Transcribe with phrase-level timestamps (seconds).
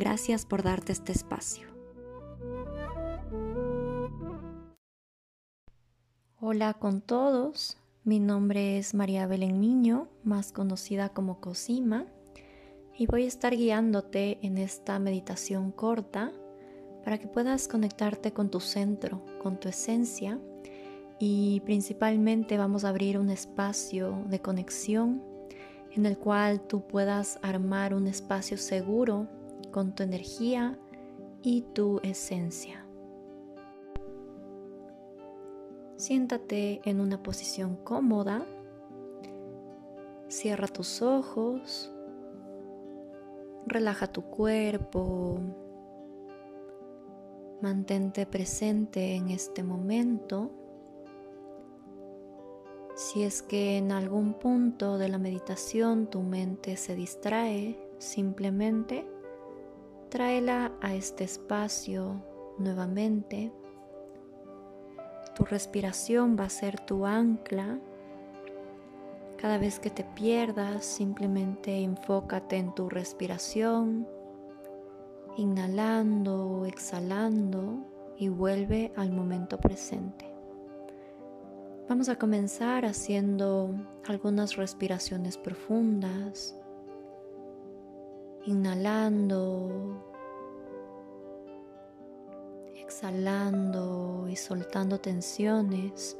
[0.00, 1.68] Gracias por darte este espacio.
[6.40, 12.06] Hola con todos, mi nombre es María Belén Miño, más conocida como Cosima,
[12.96, 16.32] y voy a estar guiándote en esta meditación corta
[17.04, 20.40] para que puedas conectarte con tu centro, con tu esencia
[21.18, 25.22] y principalmente vamos a abrir un espacio de conexión
[25.92, 29.28] en el cual tú puedas armar un espacio seguro
[29.70, 30.78] con tu energía
[31.42, 32.84] y tu esencia.
[35.96, 38.46] Siéntate en una posición cómoda,
[40.28, 41.92] cierra tus ojos,
[43.66, 45.38] relaja tu cuerpo,
[47.60, 50.50] mantente presente en este momento.
[52.96, 59.06] Si es que en algún punto de la meditación tu mente se distrae, simplemente
[60.10, 62.22] tráela a este espacio
[62.58, 63.52] nuevamente.
[65.36, 67.78] Tu respiración va a ser tu ancla.
[69.38, 74.06] Cada vez que te pierdas, simplemente enfócate en tu respiración,
[75.38, 77.86] inhalando, exhalando
[78.18, 80.26] y vuelve al momento presente.
[81.88, 83.70] Vamos a comenzar haciendo
[84.06, 86.59] algunas respiraciones profundas,
[88.46, 90.02] inhalando,
[92.76, 96.16] exhalando y soltando tensiones.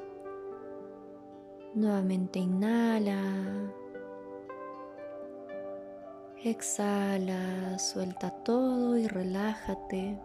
[1.75, 3.23] Nuevamente inhala,
[6.43, 10.19] exhala, suelta todo y relájate.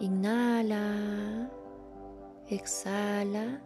[0.00, 1.50] Inhala.
[2.48, 3.60] Exhala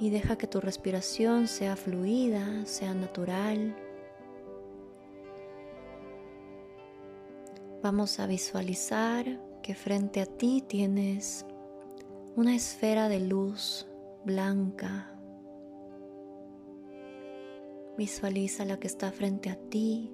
[0.00, 3.76] y deja que tu respiración sea fluida, sea natural.
[7.82, 11.44] Vamos a visualizar que frente a ti tienes
[12.34, 13.86] una esfera de luz
[14.24, 15.14] blanca.
[17.98, 20.10] Visualiza la que está frente a ti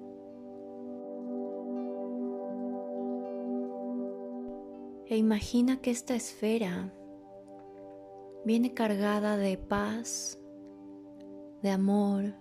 [5.09, 6.91] E imagina que esta esfera
[8.47, 10.39] viene cargada de paz,
[11.61, 12.33] de amor,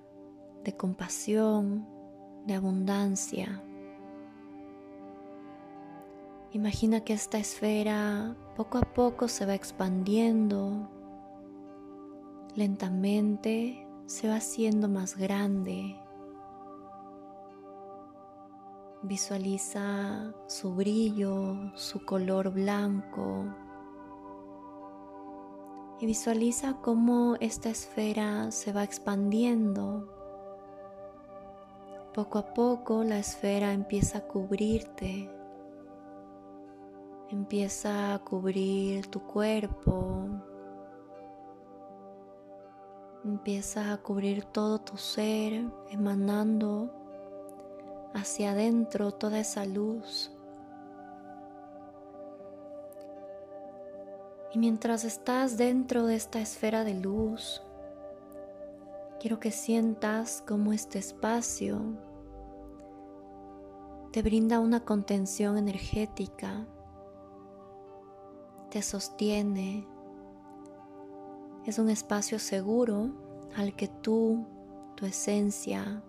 [0.62, 1.84] de compasión,
[2.46, 3.60] de abundancia.
[6.52, 10.88] Imagina que esta esfera poco a poco se va expandiendo,
[12.54, 15.96] lentamente se va haciendo más grande,
[19.02, 23.44] Visualiza su brillo, su color blanco.
[25.98, 30.12] Y visualiza cómo esta esfera se va expandiendo.
[32.12, 35.30] Poco a poco la esfera empieza a cubrirte.
[37.30, 40.28] Empieza a cubrir tu cuerpo.
[43.24, 46.90] Empieza a cubrir todo tu ser, emanando
[48.14, 50.35] hacia adentro toda esa luz.
[54.56, 57.60] Y mientras estás dentro de esta esfera de luz,
[59.20, 61.82] quiero que sientas cómo este espacio
[64.12, 66.66] te brinda una contención energética,
[68.70, 69.86] te sostiene,
[71.66, 73.10] es un espacio seguro
[73.56, 74.46] al que tú,
[74.94, 76.02] tu esencia,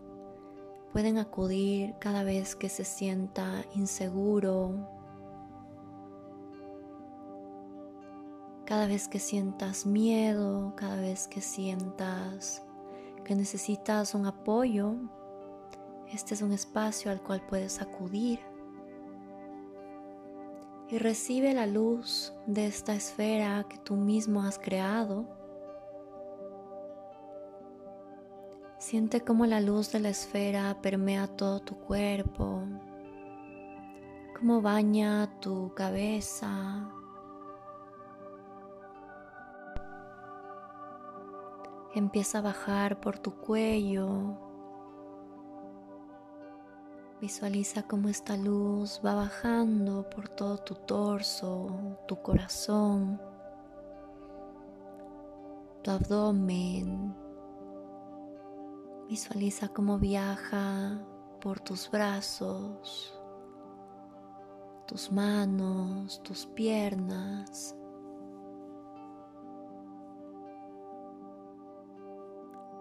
[0.93, 4.96] pueden acudir cada vez que se sienta inseguro,
[8.67, 12.63] cada vez que sientas miedo, cada vez que sientas
[13.23, 14.93] que necesitas un apoyo,
[16.11, 18.39] este es un espacio al cual puedes acudir
[20.89, 25.37] y recibe la luz de esta esfera que tú mismo has creado
[28.79, 32.63] Siente cómo la luz de la esfera permea todo tu cuerpo,
[34.37, 36.87] cómo baña tu cabeza.
[41.95, 44.37] Empieza a bajar por tu cuello,
[47.19, 53.19] Visualiza cómo esta luz va bajando por todo tu torso, tu corazón,
[55.81, 57.15] tu abdomen.
[59.09, 61.01] Visualiza cómo viaja
[61.41, 63.19] por tus brazos,
[64.85, 67.75] tus manos, tus piernas.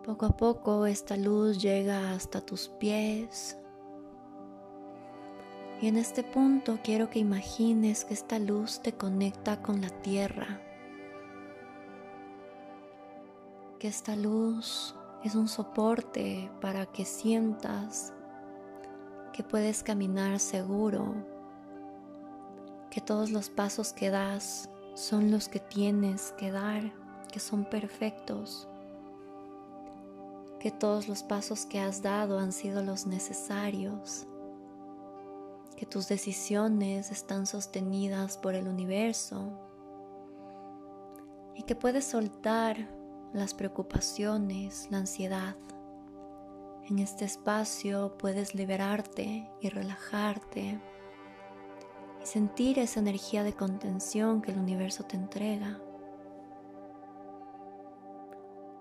[0.07, 3.59] Poco a poco esta luz llega hasta tus pies,
[5.81, 10.61] y en este punto quiero que imagines que esta luz te conecta con la tierra.
[13.81, 14.95] Que esta luz
[15.25, 18.15] es un soporte para que sientas
[19.33, 21.15] que puedes caminar seguro,
[22.91, 26.93] que todos los pasos que das son los que tienes que dar,
[27.31, 28.67] que son perfectos,
[30.59, 34.27] que todos los pasos que has dado han sido los necesarios
[35.77, 39.53] que tus decisiones están sostenidas por el universo
[41.55, 42.89] y que puedes soltar
[43.33, 45.57] las preocupaciones, la ansiedad.
[46.89, 50.81] En este espacio puedes liberarte y relajarte
[52.23, 55.79] y sentir esa energía de contención que el universo te entrega.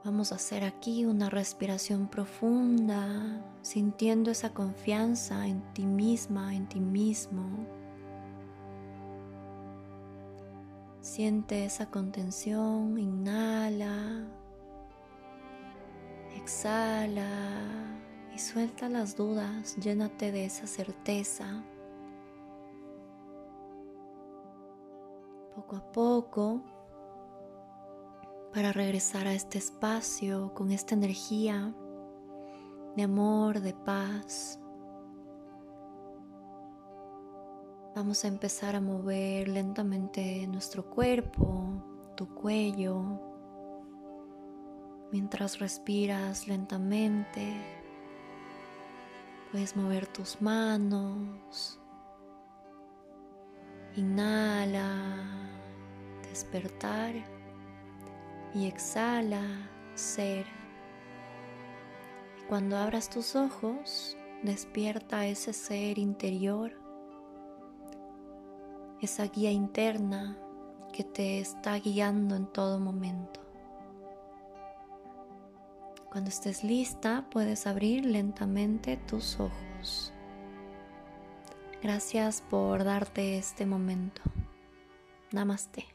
[0.05, 6.79] Vamos a hacer aquí una respiración profunda, sintiendo esa confianza en ti misma, en ti
[6.79, 7.49] mismo.
[11.01, 14.27] Siente esa contención, inhala,
[16.35, 17.27] exhala
[18.31, 21.63] y suelta las dudas, llénate de esa certeza.
[25.55, 26.61] Poco a poco
[28.55, 31.75] para regresar a este espacio con esta energía
[32.95, 34.61] de amor, de paz.
[37.93, 41.83] Vamos a empezar a mover lentamente nuestro cuerpo,
[42.15, 43.19] tu cuello.
[45.11, 47.57] Mientras respiras lentamente,
[49.51, 51.77] puedes mover tus manos.
[53.97, 55.25] Inhala,
[56.29, 57.34] despertar
[58.55, 59.43] y exhala
[59.93, 60.45] ser.
[62.47, 66.71] Cuando abras tus ojos, despierta ese ser interior,
[69.01, 70.37] esa guía interna
[70.93, 73.41] que te está guiando en todo momento.
[76.09, 80.13] Cuando estés lista, puedes abrir lentamente tus ojos.
[81.83, 84.21] Gracias por darte este momento.
[85.33, 85.94] Namaste.